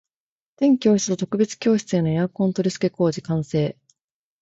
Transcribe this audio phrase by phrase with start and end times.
[0.57, 3.77] 全教室と特別教室へのエアコン取り付け工事完成